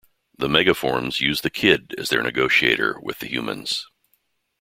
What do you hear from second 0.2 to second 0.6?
The